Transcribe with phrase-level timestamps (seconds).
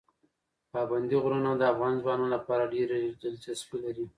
[0.73, 4.05] پابندي غرونه د افغان ځوانانو لپاره ډېره دلچسپي لري.